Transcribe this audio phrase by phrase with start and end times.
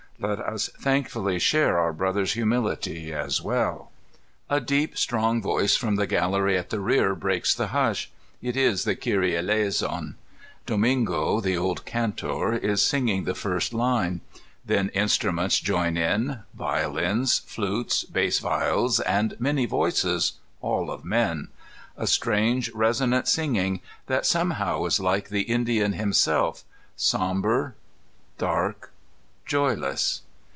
[0.23, 3.87] Let us thankfully share our brothers' humility, as weU.)
[4.51, 8.11] A deep, strong voice from the gallery at the rear breaks the hush.
[8.39, 10.13] It is the Kyrie Ekison.
[10.67, 14.21] Domingo, the old cantor, is singing the first line.
[14.63, 21.47] Then instruments join in, violins, flutes, bass viols, and many voices, all of men:
[21.97, 26.63] a strange, resonant singing, that somehow is like the Indian himself,
[26.95, 27.73] somber,
[28.37, 28.87] 272 dark,
[29.43, 30.21] joyless.